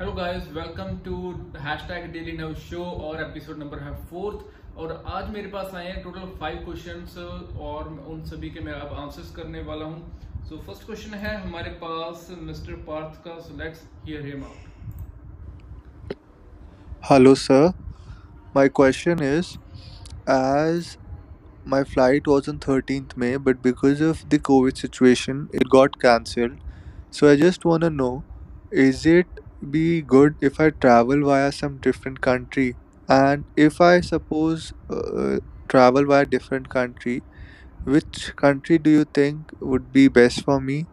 Hello 0.00 0.12
guys 0.12 0.48
welcome 0.52 0.96
to 1.04 1.18
hashtag 1.58 2.10
daily 2.12 2.32
नव 2.38 2.52
show 2.62 2.82
और 3.02 3.20
episode 3.22 3.58
number 3.58 3.78
है 3.82 3.92
फोर्थ 4.06 4.78
और 4.78 4.90
आज 5.08 5.28
मेरे 5.34 5.48
पास 5.52 5.74
आए 5.74 5.86
हैं 5.86 6.02
टोटल 6.02 6.26
फाइव 6.40 6.56
क्वेश्चंस 6.64 7.16
और 7.68 7.88
उन 8.08 8.20
सभी 8.30 8.50
के 8.56 8.60
मैं 8.64 8.72
अब 8.72 8.92
आंसर्स 9.02 9.30
करने 9.36 9.60
वाला 9.68 9.84
हूँ 9.84 10.44
सो 10.48 10.56
फ़र्स्ट 10.66 10.84
क्वेश्चन 10.86 11.14
है 11.22 11.34
हमारे 11.44 11.70
पास 11.84 12.26
मिस्टर 12.40 12.74
पार्थ 12.88 13.16
का 13.24 13.38
so 13.38 13.56
let's 13.58 13.80
hear 14.04 14.26
him 14.26 14.44
out 14.44 14.66
Hello, 17.10 17.34
sir. 17.44 17.62
My 18.58 18.66
question 18.80 19.24
is 19.30 19.54
as 20.36 20.92
my 21.76 21.82
flight 21.94 22.30
was 22.34 22.52
on 22.54 22.60
13th 22.68 23.16
May, 23.24 23.32
but 23.48 23.64
because 23.70 24.04
of 24.10 24.22
the 24.28 24.42
COVID 24.52 24.84
situation, 24.84 25.42
it 25.54 25.66
got 25.78 25.98
cancelled. 26.06 26.62
So 27.12 27.32
I 27.32 27.34
just 27.46 27.68
want 27.72 27.90
to 27.90 27.92
know 27.96 28.12
is 28.84 29.04
it 29.08 29.44
be 29.69 30.01
good 30.01 30.35
if 30.41 30.59
I 30.59 30.71
travel 30.71 31.23
via 31.25 31.51
some 31.51 31.77
different 31.79 32.21
country? 32.21 32.77
And 33.07 33.45
if 33.55 33.81
I 33.81 34.01
suppose 34.01 34.73
uh, 34.89 35.39
travel 35.69 36.05
via 36.05 36.25
different 36.25 36.69
country, 36.69 37.23
which 37.83 38.33
country 38.35 38.77
do 38.79 38.89
you 38.89 39.05
think 39.05 39.51
would 39.61 39.91
be 39.91 40.07
best 40.07 40.43
for 40.43 40.61
me? 40.61 40.87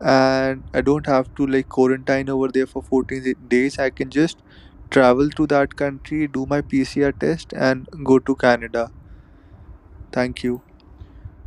and 0.00 0.64
I 0.74 0.80
don't 0.82 1.06
have 1.06 1.28
to 1.36 1.46
like 1.46 1.68
quarantine 1.68 2.28
over 2.30 2.48
there 2.52 2.66
for 2.66 2.82
14 2.82 3.34
days. 3.48 3.78
I 3.78 3.90
can 3.90 4.10
just 4.10 4.42
travel 4.90 5.30
to 5.30 5.46
that 5.48 5.76
country, 5.76 6.26
do 6.28 6.46
my 6.46 6.60
PCR 6.62 7.12
test, 7.12 7.52
and 7.54 7.86
go 8.04 8.18
to 8.18 8.36
Canada. 8.36 8.90
Thank 10.12 10.42
you. 10.44 10.62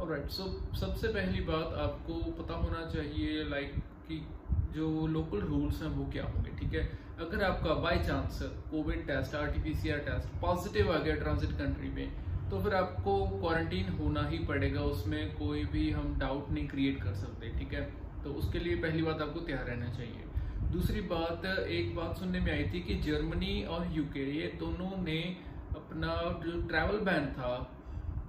Alright 0.02 0.30
so 0.32 0.44
सबसे 0.80 1.08
पहली 1.14 1.42
बात 1.46 1.74
आपको 1.86 2.20
पता 2.42 2.56
होना 2.64 2.86
चाहिए 2.94 3.44
like 3.50 3.76
कि 4.09 4.25
जो 4.75 5.07
local 5.07 5.41
rules 5.43 5.83
हैं 5.83 5.89
वो 5.91 6.05
क्या 6.13 6.25
होंगे, 6.25 6.51
ठीक 6.59 6.75
है? 6.75 6.85
अगर 7.21 7.43
आपका 7.45 7.75
by 7.83 7.99
chance 7.99 8.39
Covid 8.71 9.07
test 9.07 9.35
R 9.35 9.47
T 9.49 9.73
test 9.73 10.41
positive 10.41 10.93
आ 10.93 10.99
गया 10.99 11.15
ट्रांजिट 11.17 11.51
कंट्री 11.59 11.89
में 11.91 12.09
तो 12.51 12.61
फिर 12.61 12.75
आपको 12.75 13.13
क्वारंटीन 13.31 13.89
होना 13.99 14.23
ही 14.29 14.39
पड़ेगा, 14.39 14.81
उसमें 14.81 15.35
कोई 15.37 15.65
भी 15.65 15.91
हम 15.91 16.19
डाउट 16.19 16.51
नहीं 16.51 16.67
क्रिएट 16.69 17.03
कर 17.03 17.15
सकते, 17.15 17.49
ठीक 17.59 17.73
है? 17.73 17.83
तो 18.25 18.33
उसके 18.33 18.59
लिए 18.59 18.77
पहली 18.77 19.03
बात 19.03 19.21
आपको 19.21 19.41
तैयार 19.41 19.65
रहना 19.67 19.93
चाहिए। 19.95 20.25
दूसरी 20.73 21.01
बात, 21.03 21.45
एक 21.47 21.95
बात 21.97 22.19
सुनने 22.19 22.41
में 22.41 22.53
आई 22.53 22.65
थी 22.65 22.81
कि 22.81 22.95
जर्मनी 23.03 23.63
और 23.65 23.87
यूके 23.93 24.25
ये 24.33 24.47
दोनों 24.61 25.03
ने 25.05 25.19
अपना 25.77 26.15
जो 26.45 26.61
ट्रैवल 26.69 26.99
बैन 27.01 27.27
था 27.33 27.53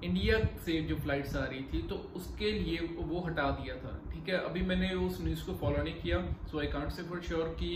इंडिया 0.04 0.38
से 0.66 0.80
जो 0.84 0.96
फ्लाइट्स 0.98 1.36
आ 1.36 1.44
रही 1.46 1.62
थी 1.74 1.82
तो 1.90 1.96
उसके 2.16 2.52
लिए 2.52 2.78
वो 3.02 3.20
हटा 3.22 3.50
दिया 3.52 3.76
था। 3.78 3.92
ठीक 4.14 4.30
है, 4.30 4.38
अभी 4.40 4.62
मैंने 4.64 4.94
उस 4.98 5.22
न्यूज़ 5.22 5.46
को 5.46 5.54
फॉलो 5.56 5.84
नहीं 5.84 5.96
किया 5.96 6.20
so 6.52 6.60
I 6.60 6.68
can't 6.68 6.92
say 6.92 7.04
for 7.04 7.22
sure 7.22 7.56
कि 7.60 7.74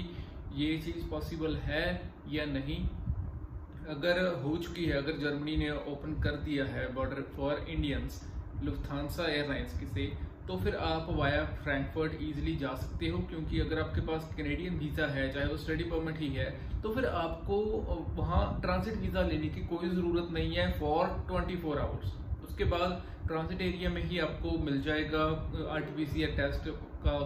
ये 0.56 0.78
चीज़ 0.86 1.06
पॉसिबल 1.10 1.56
है 1.64 1.86
या 2.32 2.46
नहीं। 2.48 2.78
अगर 3.90 4.20
हो 4.44 4.56
चुकी 4.58 4.86
है, 4.86 4.98
अगर 4.98 5.18
जर्मनी 5.20 5.56
ने 5.58 5.70
ओपन 5.92 6.22
कर 6.24 6.36
दिया 6.46 6.66
है 6.66 6.92
border 6.94 7.22
for 7.36 7.66
Indians 7.70 8.22
Lufthansa 8.64 9.28
airlines 9.28 9.80
की 9.80 9.86
से 9.88 10.06
तो 10.48 10.58
फिर 10.58 10.76
आप 10.82 11.08
वाया 11.12 11.44
फ्रैंकफर्ट 11.64 12.14
इजीली 12.14 12.56
जा 12.58 12.74
सकते 12.76 13.08
हो, 13.08 13.18
क्योंकि 13.30 13.60
अगर 13.60 13.80
आपके 13.80 14.02
पास 14.02 14.30
कैनेडियन 14.38 14.78
वीज़ा 14.80 15.08
है, 15.08 15.32
चाहे 15.34 15.48
वो 15.48 15.58
स्टडी 15.58 15.84
परमिट 15.86 16.20
ही 16.20 16.30
है 16.34 16.46
तो 16.82 16.94
फिर 16.94 17.06
आपको 17.06 17.58
वहाँ 18.18 18.60
ट्रांसिट 18.62 18.98
वीज़ा 18.98 19.22
लेने 19.24 19.50
की 19.50 19.62
कोई 19.68 19.90
ज़रूरत 19.90 20.32
नहीं 20.32 20.56
है 20.56 20.72
फॉर 20.80 21.08
24 21.32 21.62
फोर 21.62 21.80
आवर्स 21.80 22.14
उसके 22.44 22.64
बाद 22.66 23.02
ट्रांसिट 23.28 23.62
एरिया 23.62 23.90
में 23.90 24.02
ही 24.04 24.20
आपको 24.20 24.58
मिल 24.60 24.82
जाएगा 24.82 25.24
आर 25.74 25.82
टी 25.82 26.26
टेस्ट 26.38 26.70
का 27.04 27.18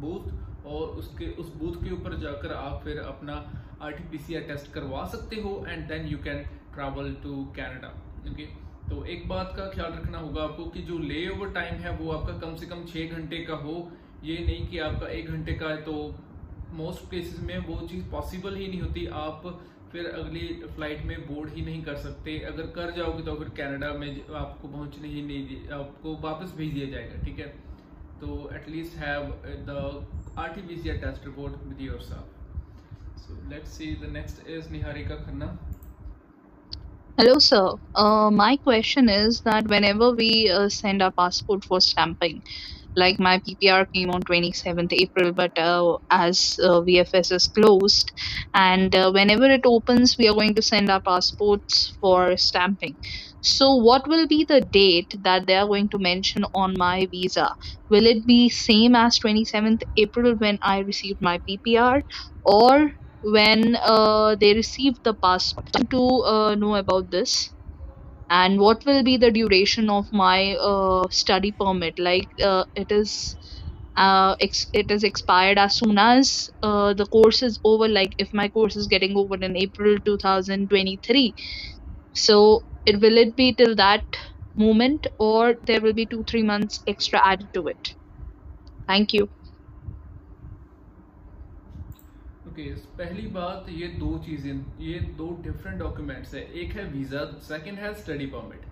बूथ 0.00 0.64
और 0.66 0.88
उसके, 0.98 1.26
उस 1.32 1.54
बूथ 1.54 1.82
के 1.84 1.90
ऊपर 1.90 2.18
जाकर 2.20 2.52
आप 2.54 2.80
फिर 2.84 2.98
अपना 3.00 3.34
आर 3.82 3.92
टेस्ट 3.92 4.72
करवा 4.72 5.04
सकते 5.08 5.36
हो 5.40 5.52
and 5.68 5.86
then 5.88 6.06
you 6.06 6.18
can 6.24 6.42
travel 6.74 7.14
to 7.22 7.44
Canada 7.56 7.88
okay 8.30 8.48
तो 8.90 9.04
एक 9.06 9.28
बात 9.28 9.52
का 9.56 9.64
ख्याल 9.70 9.92
रखना 9.92 10.18
होगा 10.18 10.42
आपको 10.42 10.64
कि 10.70 10.80
जो 10.82 10.98
ले 11.00 11.26
ओवर 11.30 11.52
टाइम 11.52 11.74
है 11.82 11.96
वो 11.96 12.10
आपका 12.12 12.38
कम 12.38 12.54
से 12.56 12.66
कम 12.66 12.84
छः 12.86 13.16
घंटे 13.16 13.38
का 13.44 13.54
हो। 13.58 13.74
ये 14.24 14.38
नहीं 14.46 14.66
कि 14.68 14.78
आपका 14.86 15.08
एक 15.10 15.30
घंटे 15.30 15.52
का 15.60 15.68
है 15.68 15.82
तो 15.82 15.92
मोस्ट 16.74 17.10
केसेस 17.10 17.40
में 17.42 17.58
वो 17.68 17.76
चीज़ 17.88 18.04
पॉसिबल 18.10 18.56
ही 18.56 18.66
नहीं 18.66 18.80
होती। 18.80 19.06
आप 19.20 19.46
फिर 19.92 20.06
अगली 20.08 20.46
फ़्लाइट 20.66 21.04
में 21.06 21.16
बोर्ड 21.28 21.54
ही 21.54 21.64
नहीं 21.64 21.82
कर 21.84 21.96
सकते। 21.98 22.38
अगर 22.48 22.66
कर 22.74 22.90
जाओगे 22.96 23.22
तो 23.24 23.34
फिर 23.36 23.48
कनाडा 23.56 23.92
में 23.94 24.34
आपको 24.36 24.68
पहुँचने 24.68 25.08
ही 25.08 25.22
नहीं 25.22 25.58
आपको 25.78 26.14
वापस 26.22 26.54
भेज 26.56 26.72
दिया 26.74 26.90
जाएगा, 26.90 27.22
ठीक 27.24 27.38
है? 27.38 27.48
तो 28.20 28.50
at least 28.54 28.96
have 28.98 29.22
the 29.68 29.80
R 30.38 30.48
T 30.50 30.76
test 30.84 31.26
report 31.26 31.64
with 31.64 31.80
yourself 32.02 33.18
so 33.20 33.42
let's 33.50 33.78
see 33.78 33.94
the 34.02 34.12
next 34.12 34.48
is 34.48 34.70
Niharika 34.72 35.16
Khanna 35.24 35.46
Hello, 37.16 37.38
sir. 37.38 37.74
Uh, 37.94 38.30
my 38.30 38.56
question 38.56 39.08
is 39.08 39.42
that 39.44 39.68
whenever 39.68 40.12
we 40.12 40.50
uh, 40.50 40.68
send 40.68 41.02
our 41.02 41.12
passport 41.12 41.64
for 41.64 41.80
stamping, 41.80 42.42
like 42.96 43.20
my 43.20 43.40
PPR 43.46 43.86
came 43.94 44.10
on 44.10 44.22
27th 44.22 44.92
April, 44.92 45.32
but 45.32 45.56
uh, 45.58 45.98
as 46.10 46.56
uh, 46.62 46.80
VFS 46.82 47.30
is 47.32 47.46
closed, 47.48 48.12
and 48.54 48.94
uh, 48.96 49.10
whenever 49.12 49.44
it 49.50 49.62
opens, 49.66 50.16
we 50.18 50.28
are 50.28 50.34
going 50.34 50.54
to 50.56 50.62
send 50.62 50.90
our 50.90 51.02
passports 51.02 51.96
for 52.00 52.36
stamping. 52.36 52.96
So, 53.42 53.74
what 53.76 54.08
will 54.08 54.26
be 54.26 54.44
the 54.44 54.60
date 54.62 55.14
that 55.22 55.46
they 55.46 55.56
are 55.56 55.66
going 55.66 55.90
to 55.90 55.98
mention 55.98 56.44
on 56.54 56.74
my 56.78 57.06
visa? 57.10 57.54
Will 57.90 58.06
it 58.06 58.26
be 58.26 58.48
same 58.48 58.96
as 58.96 59.18
27th 59.18 59.82
April 59.96 60.34
when 60.36 60.58
I 60.62 60.78
received 60.80 61.20
my 61.20 61.40
PPR, 61.48 62.02
or 62.44 62.90
when 63.22 63.76
uh, 63.76 64.36
they 64.36 64.54
receive 64.54 64.94
the 65.04 65.14
passport. 65.14 65.68
To 65.90 66.22
uh, 66.24 66.54
know 66.54 66.76
about 66.76 67.10
this. 67.10 67.52
And 68.30 68.60
what 68.60 68.84
will 68.86 69.02
be 69.02 69.16
the 69.16 69.30
duration 69.30 69.90
of 69.90 70.06
my 70.12 70.54
uh, 70.56 71.04
study 71.10 71.52
permit? 71.52 71.98
Like 71.98 72.28
uh, 72.42 72.64
it 72.74 72.90
is 72.92 73.36
uh, 73.96 74.36
ex- 74.40 74.68
it 74.72 74.90
is 74.90 75.04
expired 75.04 75.58
as 75.58 75.76
soon 75.76 75.98
as 75.98 76.48
uh, 76.62 76.94
the 76.94 77.06
course 77.06 77.42
is 77.42 77.60
over. 77.64 77.88
Like 77.88 78.14
if 78.18 78.32
my 78.32 78.48
course 78.48 78.76
is 78.76 78.86
getting 78.86 79.16
over 79.16 79.36
in 79.36 79.56
april 79.56 79.96
2023 80.04 81.34
so 82.14 82.64
it 82.86 83.00
will 83.00 83.18
it 83.18 83.36
be 83.36 83.54
till 83.54 83.74
that 83.76 84.04
moment 84.56 85.06
or 85.18 85.56
there 85.64 85.80
will 85.80 85.92
be 85.94 86.06
two 86.06 86.24
three 86.24 86.42
months 86.42 86.82
extra 86.86 87.20
added 87.26 87.52
to 87.54 87.66
it? 87.68 87.94
Thank 88.86 89.12
you 89.14 89.30
okay 92.50 92.62
पहली 92.98 93.26
बात, 93.28 93.66
ये 93.70 93.86
दो 93.98 94.06
चीज़ें, 94.18 94.64
ये 94.80 95.00
दो 95.18 95.26
different 95.42 95.78
documents 95.78 96.34
है। 96.34 96.40
एक 96.60 96.72
है 96.76 96.84
वीज़ा 96.86 97.24
सेकंड 97.48 97.78
है 97.78 97.92
स्टडी 97.94 98.26
परमिट 98.28 98.64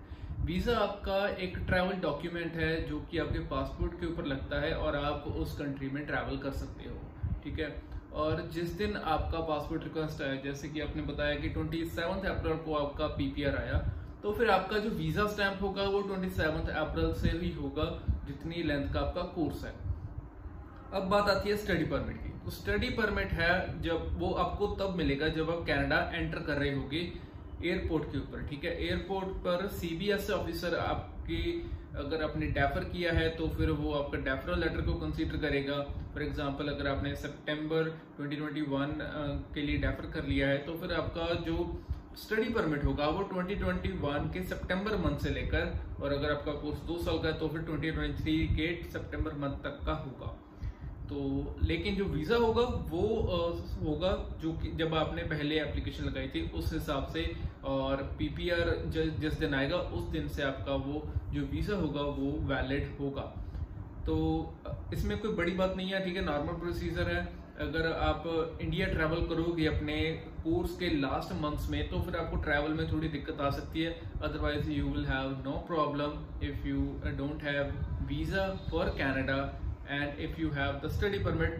वीज़ा 0.45 0.77
आपका 0.77 1.19
एक 1.43 1.57
ट्रैवल 1.67 2.01
डॉक्यूमेंट 2.01 2.55
है 2.55 2.71
जो 2.89 2.99
कि 3.11 3.17
आपके 3.17 3.39
पासपोर्ट 3.47 3.93
के 3.99 4.05
ऊपर 4.07 4.25
लगता 4.25 4.59
है 4.61 4.73
और 4.75 4.95
आप 4.97 5.27
उस 5.37 5.57
कंट्री 5.57 5.89
में 5.89 6.05
ट्रैवल 6.05 6.37
कर 6.39 6.51
सकते 6.53 6.89
हो, 6.89 6.97
ठीक 7.43 7.59
है? 7.59 7.71
और 8.15 8.47
जिस 8.53 8.77
दिन 8.77 8.95
आपका 8.97 9.39
पासपोर्ट 9.47 9.83
रिक्वेस्ट 9.83 10.21
आया, 10.21 10.35
जैसे 10.41 10.69
कि 10.69 10.79
आपने 10.81 11.01
बताया 11.03 11.35
कि 11.35 11.49
ट्वेंटी 11.49 11.83
सेवन्थ 11.87 12.25
अप्रैल 12.27 12.57
को 12.65 12.75
आपका 12.75 13.07
पीपीआर 13.17 13.57
आया 13.57 13.83
तो 14.23 14.31
फिर 14.33 14.49
आपका 14.51 14.77
जो 14.79 14.89
वीज़ा 14.91 15.27
स्टैंप 15.29 15.61
होगा 15.61 15.83
वो 15.89 16.01
ट्वेंटी 16.03 16.29
सेवन्थ 16.31 16.69
अप्रैल 16.77 17.13
से 17.15 17.37
ही 17.37 17.51
होगा, 17.53 17.85
जितनी 18.27 18.63
लेंथ 18.63 18.93
का 18.93 18.99
आपका 18.99 19.21
कोर्स 19.35 19.63
है। 19.65 19.73
अब 20.93 21.03
बात 21.09 21.29
आती 21.29 21.49
है 21.49 21.55
स्टडी 21.57 21.83
परमिट 21.85 22.17
की। 22.17 22.29
तो 22.45 22.51
स्टडी 22.51 22.89
परमिट 22.91 23.31
है 23.33 23.81
जब 23.81 24.19
वो 24.19 24.31
आपको 24.43 24.67
तब 24.75 24.95
मिलेगा 24.97 25.27
जब 25.35 25.49
आप 25.51 25.65
कनाडा 25.67 25.97
एंटर 26.13 26.39
कर 26.39 26.57
रहे 26.57 26.73
होगे 26.75 27.01
एयरपोर्ट 27.61 28.11
के 28.11 28.17
ऊपर, 28.17 28.45
ठीक 28.47 28.63
है? 28.63 28.71
एयरपोर्ट 28.83 29.27
पर 29.43 29.67
सीबीएस 29.69 30.29
ऑफिसर 30.31 30.77
आपकी 30.77 31.41
अगर 31.97 32.23
आपने 32.23 32.47
डेफर 32.47 32.83
किया 32.85 33.11
है 33.13 33.29
तो 33.37 33.47
फिर 33.49 33.69
वो 33.73 33.93
आपका 33.93 34.17
डेफरल 34.25 34.59
लेटर 34.59 34.81
को 34.81 34.93
कंसीडर 34.95 35.37
करेगा। 35.39 35.77
फॉर 36.13 36.23
एग्जांपल 36.23 36.67
अगर 36.67 36.87
आपने 36.87 37.15
सितंबर 37.17 37.89
2021 38.19 38.99
के 39.53 39.61
लिए 39.61 39.77
डेफर 39.77 40.11
कर 40.11 40.25
लिया 40.25 40.47
है 40.47 40.57
तो 40.65 40.77
फिर 40.77 40.93
आपका 40.95 41.33
जो 41.45 41.57
स्टडी 42.17 42.53
परमिट 42.53 42.83
होगा 42.85 43.07
वो 43.09 43.29
2021 43.33 44.29
के 44.33 44.43
सितंबर 44.45 44.97
मंथ 44.99 45.17
से 45.19 45.29
लेकर 45.31 45.73
और 46.01 46.13
अगर 46.13 46.31
आपका 46.31 46.51
कोर्स 46.61 46.79
दो 46.83 46.97
साल 47.03 47.19
का 47.19 47.27
है 47.27 47.39
तो 47.39 47.47
फिर 47.47 47.61
2023 47.63 48.55
के 48.55 48.75
सितंबर 48.91 49.33
मंथ 49.39 49.63
तक 49.63 49.79
का 49.85 49.93
होगा। 50.03 50.35
तो 51.09 51.55
लेकिन 51.61 51.95
जो 51.95 52.05
वीज़ा 52.05 52.37
होगा, 52.37 52.61
वो 52.61 53.01
होगा 53.83 54.11
जो 54.41 54.51
कि 54.53 54.71
जब 54.77 54.93
आपने 54.95 55.23
पहले 55.25 55.59
एप्लीकेशन 55.59 56.03
लगाई 56.03 56.27
थी, 56.27 56.41
उस 56.51 56.73
हिसाब 56.73 57.07
से, 57.13 57.23
और 57.65 58.03
पीपीआर 58.17 58.69
जिस 58.89 59.39
दिन 59.39 59.53
आएगा, 59.53 59.77
उस 59.77 60.03
दिन 60.09 60.27
से 60.27 60.43
आपका 60.43 60.75
वो 60.83 61.01
जो 61.33 61.41
वीज़ा 61.47 61.75
होगा, 61.75 62.01
वो 62.01 62.31
वैलिड 62.47 62.95
होगा। 62.99 63.21
तो 64.05 64.15
इसमें 64.93 65.17
कोई 65.19 65.31
बड़ी 65.33 65.51
बात 65.53 65.75
नहीं 65.77 65.89
है, 65.89 66.03
ठीक 66.05 66.15
है? 66.15 66.25
नॉर्मल 66.25 66.59
प्रोसीजर 66.59 67.09
है। 67.09 67.27
अगर 67.61 67.91
आप 67.93 68.23
इंडिया 68.61 68.85
ट्रैवल 68.87 69.25
करोगे 69.29 69.65
अपने 69.67 69.95
कोर्स 70.43 70.75
के 70.77 70.89
लास्ट 70.89 71.31
मंथ्स 71.41 71.69
में 71.69 71.89
तो 71.89 71.99
फिर 72.01 72.15
आपको 72.15 72.37
ट्रैवल 72.43 72.73
में 72.73 72.91
थोड़ी 72.91 73.07
दिक्कत 73.07 73.41
आ 73.41 73.49
सकती 73.49 73.81
है। 73.81 73.91
Otherwise 74.23 74.69
you 74.71 74.85
will 74.85 75.05
have 75.05 75.31
no 75.45 75.57
problem 75.67 76.45
if 76.45 76.67
you 76.67 76.85
don't 77.17 77.43
have 77.43 77.73
visa 78.09 78.47
for 78.69 78.89
Canada 78.97 79.37
and 79.91 80.19
if 80.21 80.39
you 80.41 80.49
have 80.51 80.79
the 80.83 80.89
study 80.91 81.19
permit 81.23 81.53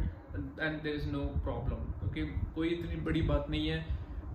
and 0.66 0.84
there 0.84 0.96
is 0.96 1.08
no 1.12 1.26
problem 1.44 2.08
okay 2.08 2.26
कोई 2.56 2.70
इतनी 2.70 3.02
बड़ी 3.04 3.22
बात 3.24 3.50
नहीं 3.50 3.68
है। 3.68 3.80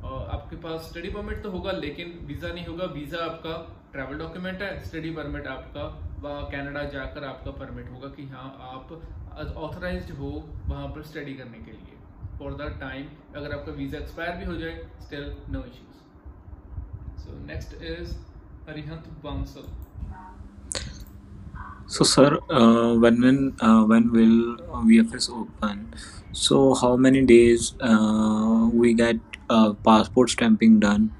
आपके 0.04 0.56
पास 0.58 0.88
स्टडी 0.88 1.10
परमिट 1.10 1.42
तो 1.42 1.50
होगा, 1.50 1.72
लेकिन 1.74 2.08
वीज़ा 2.26 2.48
नहीं 2.48 2.66
होगा। 2.66 2.84
वीज़ा 2.94 3.24
आपका 3.24 3.54
ट्रैवल 3.92 4.18
डॉक्यूमेंट 4.18 4.62
है 4.62 4.68
स्टडी 4.84 5.10
परमिट 5.16 5.46
आपका 5.48 5.84
कनाडा 6.50 6.82
जाकर 6.90 7.24
आपका 7.24 7.50
परमिट 7.58 7.90
होगा 7.90 8.08
कि 8.16 8.26
हाँ 8.28 8.48
आप 8.66 8.92
ऑथराइज्ड 9.58 10.10
हो 10.18 10.30
वहाँ 10.66 10.88
पर 10.88 11.02
स्टडी 11.04 11.34
करने 11.34 11.58
के 11.60 11.72
लिए। 11.72 11.96
फॉर 12.38 12.54
द 12.54 12.68
टाइम 12.80 13.08
अगर 13.36 13.52
आपका 13.58 13.72
वीज़ा 13.72 13.98
एक्सपायर 13.98 14.36
भी 14.38 14.44
हो 14.44 14.56
जाए 14.56 14.74
still 15.02 15.32
no 15.50 15.64
issues 15.64 17.22
so 17.22 17.38
next 17.46 17.74
is 17.82 18.14
Harihant 18.68 19.08
Bansal 19.24 19.66
So, 21.86 22.04
sir, 22.04 22.38
uh, 22.50 22.94
when 22.96 23.20
when 23.20 23.56
uh, 23.60 23.84
when 23.84 24.10
will 24.12 24.56
VFS 24.88 25.28
open? 25.30 25.94
So, 26.32 26.74
how 26.74 26.96
many 26.96 27.24
days 27.24 27.74
uh, 27.80 28.68
we 28.72 28.94
get 28.94 29.20
uh, 29.48 29.72
passport 29.84 30.30
stamping 30.30 30.80
done, 30.80 31.12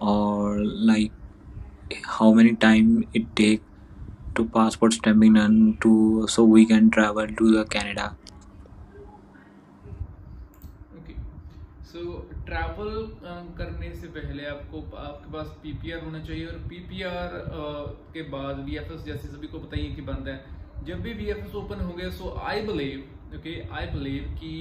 or 0.00 0.58
like 0.90 1.12
how 2.18 2.32
many 2.32 2.56
time 2.56 3.06
it 3.14 3.34
take 3.36 3.62
to 4.36 4.46
passport 4.46 4.94
stamping 4.94 5.34
done 5.34 5.78
to 5.82 6.26
so 6.28 6.44
we 6.44 6.66
can 6.66 6.90
travel 6.90 7.26
to 7.26 7.52
the 7.56 7.64
Canada? 7.64 8.16
So 11.90 12.00
travel 12.46 12.92
करने 13.58 13.92
से 13.92 14.08
पहले 14.08 14.44
आपको, 14.46 14.80
आपके 14.96 15.32
पास 15.32 15.46
PPR 15.62 16.04
होना 16.04 16.18
चाहिए 16.20 16.46
और 16.46 16.58
PPR 16.68 17.32
के 18.14 18.22
बाद 18.30 18.64
वीएफएस 18.64 19.04
जैसे 19.04 19.28
सभी 19.28 19.46
को 19.46 19.58
बताइए 19.58 19.88
कि 19.94 20.02
बंद 20.02 20.28
है। 20.28 20.84
जब 20.86 21.00
भी 21.02 21.12
वीएफएस 21.14 21.54
ओपन 21.56 21.80
हो 21.80 21.92
गया 21.92 22.10
so 22.12 22.30
I 22.42 22.62
believe 22.66 23.36
okay 23.36 23.54
I 23.70 23.86
believe 23.88 24.28
कि 24.36 24.52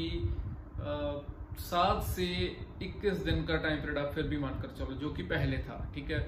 सात 1.60 2.04
से 2.06 2.26
इक्कीस 2.84 3.18
दिन 3.24 3.44
का 3.46 3.56
टाइम 3.58 3.78
पीरियड 3.78 3.98
आप 3.98 4.12
फिर 4.14 4.24
भी 4.24 4.38
मानकर 4.38 4.76
चलो, 4.78 4.96
जो 4.96 5.10
कि 5.10 5.24
पहले 5.26 5.58
था, 5.60 5.78
ठीक 5.96 6.12
है? 6.12 6.20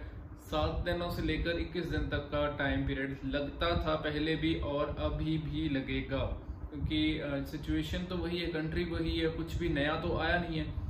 सात 0.51 0.83
दिनों 0.86 1.09
से 1.12 1.21
लेकर 1.21 1.59
इक्कीस 1.59 1.86
दिन 1.88 2.07
तक 2.09 2.27
का 2.31 2.45
टाइम 2.57 2.86
पीरियड 2.88 3.18
लगता 3.25 3.69
था 3.86 3.95
पहले 4.04 4.36
भी 4.36 4.54
और 4.68 4.95
अभी 5.01 5.38
भी 5.39 5.68
लगेगा, 5.69 6.24
क्योंकि 6.69 7.45
सिचुएशन 7.51 8.06
तो 8.06 8.18
वही 8.18 8.39
है 8.39 8.47
कंट्री 8.51 8.83
वही 8.86 9.18
है, 9.18 9.30
कुछ 9.31 9.56
भी 9.57 9.69
नया 9.71 9.95
तो 10.01 10.18
आया 10.18 10.38
नहीं 10.39 10.59
है। 10.59 10.81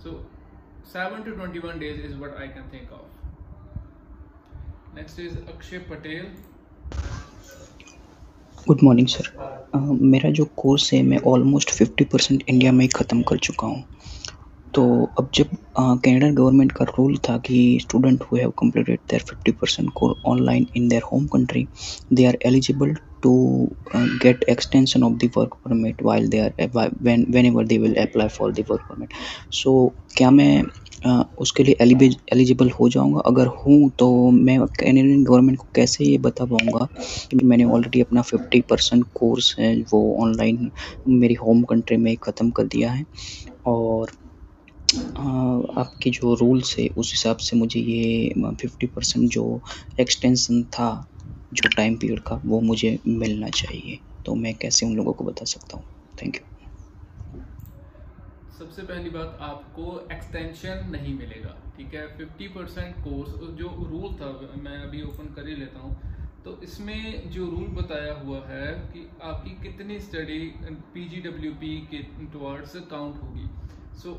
Seven 0.00 1.22
to 1.22 1.30
twenty 1.30 1.58
one 1.58 1.78
days 1.78 2.00
is 2.06 2.14
what 2.16 2.36
I 2.40 2.48
can 2.48 2.68
think 2.72 2.92
of 2.92 3.06
next 4.96 5.20
is 5.20 5.36
Akshay 5.48 5.78
Patel 5.90 6.26
good 8.68 8.78
morning 8.84 9.08
sir 9.08 9.26
मेरा 10.02 10.30
जो 10.30 10.44
कोर्स 10.56 10.92
है, 10.92 11.02
मैं 11.02 11.18
ऑलमोस्ट 11.26 11.70
फिफ्टी 11.70 12.04
परसेंट 12.04 12.42
इंडिया 12.48 12.72
में 12.72 12.80
ही 12.80 12.88
ख़त्म 12.96 13.22
कर 13.28 13.36
चुका 13.46 13.66
हूँ। 13.66 13.84
तो 14.78 14.84
अब 15.18 15.30
जब 15.34 15.46
कनाडा 15.78 16.28
गवर्नमेंट 16.30 16.72
का 16.72 16.84
रूल 16.88 17.16
था 17.28 17.36
कि 17.46 17.56
student 17.82 18.22
who 18.22 18.36
have 18.36 18.52
completed 18.62 18.98
their 19.12 19.22
fifty 19.28 19.52
percent 19.52 19.88
course 19.94 20.20
online 20.26 20.66
in 20.76 20.88
their 20.88 21.02
home 21.12 21.24
country 21.26 21.66
they 22.12 22.26
are 22.26 22.38
eligible 22.46 22.92
to 23.22 23.32
get 24.22 24.44
extension 24.50 25.02
of 25.02 25.12
the 25.12 25.30
work 25.36 25.54
permit 25.64 26.02
while 26.02 26.28
they 26.34 26.42
are 26.42 26.68
when 27.06 27.24
whenever 27.36 27.64
they 27.72 27.78
will 27.84 27.96
apply 28.02 28.26
for 28.36 28.50
the 28.58 28.64
work 28.68 28.84
permit. 28.90 29.16
So 29.52 29.72
क्या 30.16 30.30
मैं 30.30 30.62
uh, 31.06 31.24
उसके 31.38 31.64
लिए 31.64 31.76
eligible 32.32 32.70
हो 32.70 32.88
जाऊँगा? 32.88 33.20
अगर 33.26 33.46
हूँ 33.64 33.90
तो 33.98 34.08
मैं 34.30 34.58
कैनेडियन 34.78 35.24
गवर्नमेंट 35.24 35.58
को 35.58 35.66
कैसे 35.74 36.04
ये 36.04 36.18
बता 36.28 36.44
पाऊँगा 36.44 36.86
कि 37.30 37.44
मैंने 37.44 37.64
ऑलरेडी 37.64 38.00
अपना 38.00 38.22
फिफ्टी 38.22 38.60
परसेंट 38.70 39.04
कोर्स 39.14 39.54
है 39.58 39.74
वो 39.92 40.00
ऑनलाइन 40.22 40.70
मेरी 41.08 41.34
होम 41.34 41.62
कंट्री 41.70 41.96
में 41.96 42.16
ख़त्म 42.22 42.50
कर 42.50 42.66
दिया 42.76 42.92
है? 42.92 43.04
और 43.66 44.10
आपके 45.78 46.10
जो 46.10 46.34
रूल्स 46.34 46.78
है, 46.78 46.88
उस 46.88 47.12
हिसाब 47.12 47.36
से 47.36 47.56
मुझे 47.56 47.80
ये 47.80 48.54
फिफ्टी 48.60 48.86
परसेंट 48.86 49.30
जो 49.30 49.62
एक्सटेंशन 50.00 50.62
था, 50.64 50.90
जो 51.52 51.68
टाइम 51.76 51.96
पीरियड 51.96 52.20
का, 52.20 52.40
वो 52.44 52.60
मुझे 52.60 52.98
मिलना 53.06 53.48
चाहिए। 53.50 53.98
तो 54.26 54.34
मैं 54.34 54.54
कैसे 54.54 54.86
उन 54.86 54.96
लोगों 54.96 55.12
को 55.12 55.24
बता 55.24 55.44
सकता 55.44 55.76
हूँ? 55.76 55.84
थैंक 56.22 56.36
यू 56.36 56.42
सबसे 58.58 58.82
पहली 58.82 59.10
बात, 59.10 59.38
आपको 59.40 60.08
एक्सटेंशन 60.12 60.88
नहीं 60.90 61.14
मिलेगा, 61.14 61.54
ठीक 61.76 61.94
है? 61.94 62.06
फिफ्टी 62.16 62.48
परसेंट 62.48 62.94
कोर्स 62.96 63.30
जो 63.58 63.68
रूल 63.90 64.14
था, 64.14 64.30
मैं 64.62 64.78
अभी 64.78 65.02
ओपन 65.02 65.34
कर 65.34 65.48
ही 65.48 65.54
लेता 65.56 65.80
हूँ। 65.80 65.96
तो 66.44 66.58
इसमें 66.62 67.30
जो 67.30 67.44
रूल 67.46 67.68
बताया 67.76 68.14
हुआ 68.14 68.40
है 68.46 68.72
कि 68.92 69.06
आपकी 69.22 69.50
कितनी 69.62 70.00
स्टडी 70.00 70.38
पी 70.94 71.76
के 71.92 72.02
टुवर्ड्स 72.26 72.76
काउंट 72.90 73.22
होगी। 73.22 73.48
सो 74.02 74.14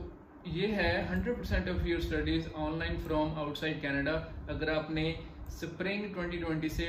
ये 0.48 0.68
है 0.68 0.92
hundred 1.08 1.38
percent 1.38 1.70
of 1.70 1.86
your 1.88 2.02
studies 2.02 2.48
online 2.58 2.98
from 2.98 3.32
outside 3.40 3.82
Canada 3.82 4.12
अगर 4.50 4.70
आपने 4.70 5.04
स्प्रिंग 5.52 6.04
2020 6.16 6.70
से 6.70 6.88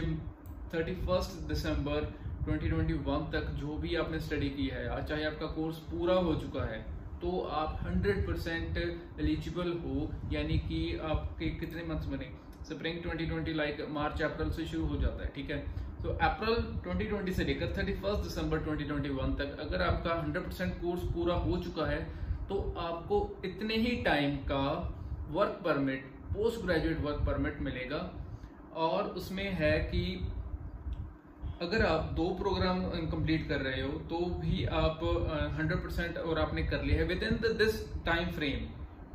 31 0.75 1.31
दिसंबर 1.49 2.07
2021 2.45 3.27
तक 3.33 3.51
जो 3.61 3.77
भी 3.77 3.95
आपने 3.97 4.21
स्टडी 4.21 4.51
की 4.51 4.67
है 4.67 4.85
या 4.87 5.01
चाहे 5.01 5.25
आपका 5.25 5.47
कोर्स 5.57 5.79
पूरा 5.91 6.15
हो 6.29 6.35
चुका 6.35 6.65
है 6.65 6.79
तो 7.23 7.41
आप 7.53 7.81
100% 7.87 8.27
परसेंट 8.27 8.79
एलिजिबल 9.21 9.73
हो, 9.79 10.11
यानी 10.33 10.59
कि 10.59 10.97
आपके 11.05 11.49
कितने 11.61 11.83
मंथ्स 11.85 12.07
बने? 12.07 12.31
स्प्रिंग 12.69 13.03
2020 13.03 13.57
लाइक 13.57 13.87
मार्च 13.91 14.23
अप्रैल 14.23 14.51
से 14.51 14.67
शुरू 14.67 14.87
हो 14.87 14.97
जाता 14.97 15.25
है, 15.25 15.31
ठीक 15.35 15.51
है? 15.51 15.59
तो 16.03 16.17
अप्रैल 16.23 16.57
2020 16.87 17.37
से 17.37 17.45
लेकर 17.45 17.75
31 17.75 18.23
दिसंबर 18.23 18.65
2021 18.69 19.37
तक 19.39 19.59
अगर 19.61 19.83
आपका 19.83 20.17
100 20.23 20.45
परसेंट 20.47 20.81
कोर्स 20.81 21.03
पूरा 21.15 21.35
हो 21.45 21.57
चुका 21.65 21.87
है 21.87 22.01
तो 22.51 22.59
आपको 22.79 23.17
इतने 23.45 23.75
ही 23.77 23.97
टाइम 24.03 24.37
का 24.47 24.63
work 25.31 25.61
permit 25.65 26.05
post 26.35 26.65
graduate 26.65 27.01
work 27.01 27.25
permit 27.27 27.61
मिलेगा। 27.61 27.99
और 28.77 29.09
उसमें 29.17 29.51
है 29.53 29.73
कि 29.85 30.03
अगर 31.63 31.85
आप 31.87 32.13
दो 32.13 32.29
प्रोग्राम 32.35 32.81
कंप्लीट 33.11 33.49
कर 33.49 33.61
रहे 33.61 33.81
हो 33.83 33.99
तो 34.11 34.19
भी 34.37 34.65
आप 34.77 35.01
हंड्रेड 35.59 35.83
परसेंट 35.83 36.19
और 36.19 36.39
आपने 36.39 36.63
कर 36.63 36.85
लिया 36.85 36.99
है 36.99 37.07
with 37.07 37.23
in 37.23 37.37
this 37.59 37.83
time 38.05 38.31
frame 38.33 38.67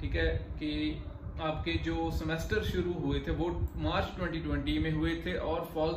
ठीक 0.01 0.15
है? 0.15 0.27
कि 0.59 1.03
आपके 1.41 1.73
जो 1.83 2.09
सेमेस्टर 2.11 2.63
शुरू 2.63 2.93
हुए 2.95 3.19
थे, 3.19 3.31
वो 3.31 3.49
मार्च 3.77 4.11
2020 4.19 4.77
में 4.83 4.91
हुए 4.91 5.15
थे 5.25 5.33
और 5.45 5.65
फॉल 5.73 5.91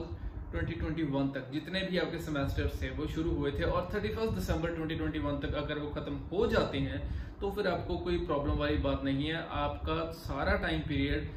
2021 0.53 1.33
तक। 1.35 1.50
जितने 1.53 1.81
भी 1.83 1.99
आपके 1.99 2.19
सेमेस्टर्स 2.21 2.83
थे, 2.83 2.91
वो 2.91 3.06
शुरू 3.09 3.31
हुए 3.33 3.50
थे 3.53 3.65
और 3.65 3.89
31 3.89 4.31
दिसंबर 4.35 4.71
2021 4.75 5.41
तक 5.43 5.55
अगर 5.56 5.79
वो 5.79 5.89
खत्म 5.91 6.15
हो 6.33 6.47
जाते 6.49 6.79
हैं 6.81 7.00
तो 7.41 7.50
फिर 7.50 7.67
आपको 7.69 7.97
कोई 7.99 8.19
प्रॉब्लम 8.21 8.56
वाली 8.56 8.77
बात 8.85 9.05
नहीं 9.05 9.27
है। 9.27 9.43
आपका 9.59 10.00
सारा 10.20 10.56
time 10.58 10.81
period 10.82 11.29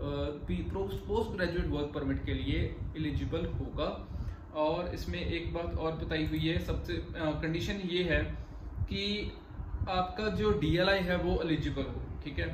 post 0.00 1.32
graduate 1.32 1.66
work 1.68 1.90
permit 1.94 2.24
के 2.24 2.34
लिए 2.34 2.60
एलिजिबल 2.96 3.44
होगा। 3.54 3.88
और 4.58 4.94
इसमें 4.94 5.18
एक 5.18 5.52
बात 5.54 5.74
और 5.76 5.92
बताई 5.94 6.26
हुई 6.26 6.38
है, 6.40 6.58
सबसे 6.64 6.94
कंडीशन 7.14 7.80
ये 7.88 8.02
है 8.04 8.22
कि 8.84 9.02
आपका 9.90 10.28
जो 10.36 10.50
डीएलआई 10.60 11.00
है, 11.00 11.16
वो 11.18 11.40
एलिजिबल 11.42 11.82
हो, 11.84 12.02
ठीक 12.24 12.38
है? 12.38 12.48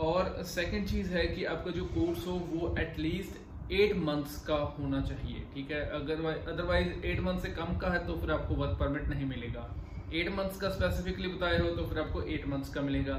और 0.00 0.42
सेकंड 0.46 0.86
चीज़ 0.88 1.12
है 1.12 1.26
कि 1.26 1.44
आपका 1.46 1.70
जो 1.70 1.84
कोर्स 1.86 2.26
हो, 2.26 2.32
वो 2.52 2.74
एटलीस्ट 2.78 3.38
एट 3.72 3.96
मंथ्स 3.98 4.36
का 4.44 4.54
होना 4.78 5.00
चाहिए, 5.02 5.44
ठीक 5.54 5.70
है? 5.70 5.80
अगर 5.90 6.24
अदरवाइज़ 6.24 7.04
एट 7.06 7.20
मंथ 7.20 7.38
से 7.40 7.48
कम 7.50 7.76
का 7.78 7.90
है 7.90 8.06
तो 8.06 8.16
फिर 8.20 8.30
आपको 8.32 8.54
वर्क 8.54 8.76
परमिट 8.80 9.08
नहीं 9.08 9.26
मिलेगा। 9.26 9.68
एट 10.14 10.28
मंथ्स 10.36 10.60
का 10.60 10.68
स्पेसिफिकली 10.70 11.28
बताया 11.28 11.62
हो 11.62 11.68
तो 11.70 11.86
फिर 11.86 11.98
आपको 11.98 12.22
एट 12.24 12.46
मंथ्स 12.48 12.74
का 12.74 12.80
मिलेगा। 12.82 13.16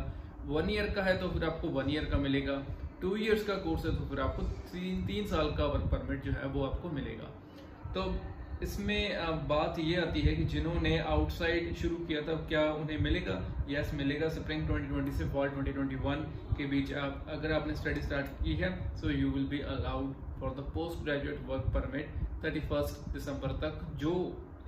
वन 0.48 0.70
ईयर 0.70 0.90
का 0.96 1.04
है 1.04 1.18
तो 1.20 1.30
फिर 1.30 1.44
आपको 1.46 1.68
वन 1.70 1.90
ईयर 1.90 2.06
का 2.06 2.18
मिलेगा। 2.20 2.62
टू 3.02 3.16
ईयर्स 3.18 3.44
का 3.44 3.54
कोर्स 3.60 3.86
है 3.86 3.96
तो 3.98 4.06
फिर 4.06 4.20
आपको 4.22 4.44
तीन 4.72 5.06
तीन 5.06 5.26
साल 5.28 5.52
का 5.58 5.66
वर्क 5.68 5.86
परमिट 5.92 6.24
जो 6.24 6.32
है 6.32 6.48
वो 6.48 6.66
आपको 6.66 6.90
मिलेगा। 6.92 7.30
तो 7.94 8.14
इसमें 8.64 9.48
बात 9.48 9.80
ये 9.80 9.96
आती 10.02 10.22
है 10.22 10.34
कि 10.36 10.44
जिन्होंने 10.46 10.98
आउटसाइड 11.00 11.76
शुरू 11.76 11.96
किया 12.08 12.22
था 12.22 12.34
क्या 12.50 12.62
उन्हें 12.74 12.98
मिलेगा? 13.02 13.38
यस 13.70 13.94
मिलेगा। 13.94 14.30
स्प्रिंग 14.30 14.68
2020 14.68 15.18
से 15.18 15.30
फॉल 15.30 15.50
2021 15.52 16.26
के 16.58 16.66
बीच 16.66 16.94
आप 16.96 17.26
अगर 17.30 17.54
आपने 17.54 17.76
स्टडी 17.76 18.02
स्टार्ट 18.02 18.44
की 18.44 18.54
है 18.56 18.70
so 18.98 19.10
you 19.12 19.30
will 19.30 19.48
be 19.48 19.60
allowed 19.70 20.14
for 20.42 20.56
the 20.60 20.66
post 20.76 21.04
graduate 21.04 21.46
work 21.50 21.66
permit 21.76 22.06
31 22.46 22.96
दिसंबर 23.14 23.52
तक 23.66 23.84
जो 24.00 24.14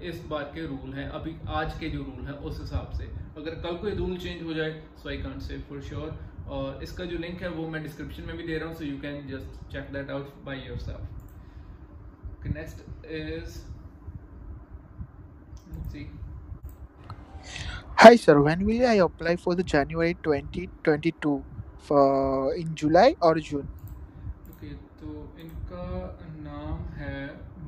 इस 0.10 0.24
बार 0.30 0.44
के 0.56 0.66
रूल 0.68 0.94
हैं 0.94 1.08
अभी 1.20 1.36
आज 1.62 1.80
के 1.80 1.90
जो 1.90 2.04
रूल 2.04 2.26
हैं 2.28 2.34
उस 2.50 2.60
हिसाब 2.60 2.92
से। 2.98 3.06
अगर 3.42 3.56
कल 3.64 3.78
कोई 3.82 3.96
रूल 3.96 4.18
चेंज 4.18 4.44
हो 4.44 4.54
जाए 4.54 4.72
so 5.04 5.10
I 5.10 5.18
can't 5.24 5.42
say 5.42 5.58
for 5.70 5.82
sure 5.90 6.16
और 6.56 6.84
इसका 6.84 7.06
जो 7.12 7.18
लिंक 7.18 7.42
है 7.42 7.50
वो 7.50 7.68
मैं 7.76 7.84
डिस्क्रिप्शन 7.84 8.24
में 8.28 8.38
भी 8.38 8.48
दे 8.48 8.58
रहा 8.58 8.68
हूँ 8.68 8.76
so 8.78 8.84
you 8.86 8.98
can 9.02 9.28
just 9.28 9.72
check 9.74 9.92
that 9.94 10.12
out 10.12 10.50
yourself 10.68 11.22
next 12.46 12.80
is 13.10 13.64
let's 15.72 15.92
see. 15.92 16.10
Hi 17.98 18.16
sir, 18.16 18.42
when 18.42 18.66
will 18.66 18.86
I 18.86 18.96
apply 18.96 19.36
for 19.38 19.56
the 19.56 19.64
January 19.64 20.18
2022 20.24 21.44
for 21.80 22.54
in 22.56 22.76
July 22.76 23.16
or 23.22 23.36
June? 23.36 23.68
तो 25.04 25.14
इनका 25.40 25.86
नाम 26.42 26.84
है 26.96 27.16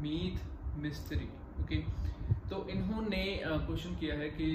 मीत 0.01 0.35
मिस्त्री 0.83 1.25
ओके 1.61 1.77
तो 2.49 2.67
इन्होंने 2.69 3.23
क्वेश्चन 3.45 3.95
किया 3.95 4.15
है 4.15 4.29
कि 4.31 4.45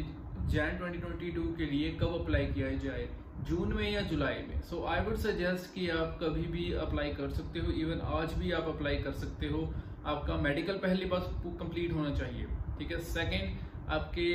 जैन 0.52 0.78
2022 0.78 1.56
के 1.56 1.66
लिए 1.66 1.90
कब 2.00 2.14
अप्लाई 2.20 2.46
किया 2.46 2.70
जाए? 2.84 3.08
जून 3.48 3.72
में 3.74 3.90
या 3.90 4.00
जुलाई 4.02 4.42
में? 4.48 4.60
सो 4.62 4.82
आई 4.84 5.04
वुड 5.04 5.16
सजेस्ट 5.16 5.72
कि 5.74 5.88
आप 5.90 6.18
कभी 6.22 6.46
भी 6.54 6.72
अप्लाई 6.80 7.10
कर 7.14 7.30
सकते 7.30 7.60
हो 7.60 7.72
इवन 7.82 8.00
आज 8.14 8.32
भी 8.34 8.52
आप 8.52 8.68
अप्लाई 8.68 8.96
कर 8.98 9.12
सकते 9.20 9.46
हो। 9.46 9.62
आपका 10.06 10.36
मेडिकल 10.38 10.78
पहली 10.78 11.06
बात 11.06 11.30
कंप्लीट 11.60 11.92
होना 11.92 12.14
चाहिए, 12.16 12.46
ठीक 12.78 12.92
है? 12.92 13.00
सेकंड 13.12 13.90
आपके 13.92 14.26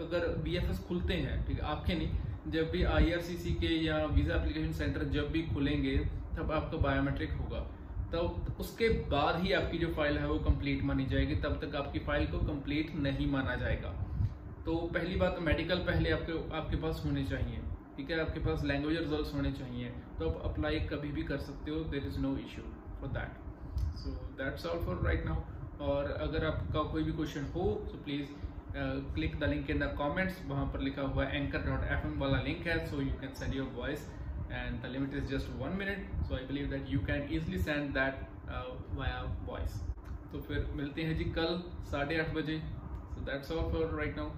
अगर 0.00 0.28
बी 0.44 0.58
खुलते 0.88 1.14
हैं, 1.16 1.36
ठीक 1.46 1.56
है? 1.56 1.64
आपके 1.66 1.94
नहीं, 1.94 2.50
जब 2.52 2.70
भी 2.70 2.82
आईआरसीसी 2.96 3.54
के 3.62 3.74
या 3.84 4.04
वीज़ा 4.06 4.34
एप्लीकेशन 4.34 4.72
सेंटर 4.74 5.04
जब 5.14 5.30
भी 5.32 5.42
खुलेंगे 5.54 5.96
तब 6.36 6.52
आपका 6.52 6.78
बायोमेट्रिक 6.78 7.32
होगा। 7.32 7.60
तब 8.12 8.56
उसके 8.60 8.88
बाद 9.10 9.40
ही 9.42 9.52
आपकी 9.52 9.78
जो 9.78 9.88
फ़ाइल 9.94 10.18
है 10.18 10.26
वो 10.28 10.38
कंप्लीट 10.40 10.82
मानी 10.84 11.06
जाएगी। 11.06 11.36
तब 11.42 11.58
तक 11.62 11.74
आपकी 11.76 11.98
फ़ाइल 12.00 12.26
को 12.32 12.38
कंप्लीट 12.46 12.94
नहीं 12.98 13.30
माना 13.30 13.54
जाएगा। 13.56 13.88
तो 14.66 14.76
पहली 14.94 15.16
बात 15.16 15.38
मेडिकल 15.42 15.78
पहले 15.86 16.10
आपके 16.12 16.38
आपके 16.56 16.76
पास 16.82 17.02
होने 17.04 17.24
चाहिए। 17.24 17.60
ठीक 17.96 18.10
है? 18.10 18.20
आपके 18.20 18.40
पास 18.40 18.64
लैंग्वेज 18.64 18.98
रिज़ल्ट 18.98 19.34
होने 19.34 19.52
चाहिए। 19.52 19.88
तो 20.18 20.28
आप 20.28 20.42
अप्लाई 20.50 20.80
कभी 20.92 21.12
भी 21.12 21.22
कर 21.24 21.38
सकते 21.44 21.70
हो। 21.70 21.78
There 21.92 22.06
is 22.06 22.18
no 22.20 22.36
issue 22.38 22.62
for 23.00 23.10
that 23.18 23.44
so 23.98 24.10
that's 24.38 24.66
all 24.66 24.84
for 24.86 25.04
right 25.04 25.24
now 25.26 25.86
और 25.86 26.10
अगर 26.22 26.44
आपका 26.46 26.82
कोई 26.92 27.02
भी 27.02 27.12
क्वेश्चन 27.12 27.46
हो 27.54 27.64
तो 27.90 28.02
please 28.04 28.28
click 29.14 29.38
the 29.40 29.44
link 29.44 29.70
in 29.70 29.78
the 29.78 29.86
comments 29.98 30.40
वहाँ 30.46 30.66
पर 30.72 30.80
लिखा 30.80 31.02
हुआ 31.04 31.24
है 31.24 31.42
एंकर 31.42 31.62
डॉट 31.66 31.84
एफ़ 31.92 32.06
वाला 32.18 32.40
लिंक 32.42 32.66
है 32.66 32.78
so 32.86 33.00
you 33.00 33.12
can 33.20 33.34
send 33.34 33.54
your 33.54 33.68
voice 33.74 34.06
and 34.51 34.81
the 34.81 34.85
limit 34.85 35.13
is 35.13 35.29
just 35.31 35.49
one 35.59 35.77
minute 35.77 36.23
so 36.27 36.35
I 36.35 36.45
believe 36.45 36.69
that 36.69 36.89
you 36.89 36.99
can 37.05 37.27
easily 37.33 37.59
send 37.59 37.93
that 37.93 38.27
via 38.97 39.21
voice 39.45 39.81
तो 40.31 40.39
फिर 40.41 40.67
मिलते 40.75 41.03
हैं 41.03 41.17
जी 41.17 41.25
कल 41.39 41.61
साढ़े 41.91 42.19
आठ 42.19 42.33
बजे 42.33 42.59
so 43.15 43.25
that's 43.25 43.51
all 43.51 43.71
for 43.71 43.97
right 43.97 44.17
now 44.17 44.29